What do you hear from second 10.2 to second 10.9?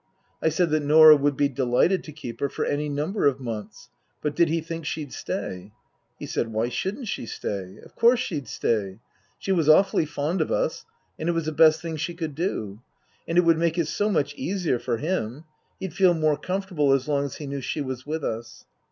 of us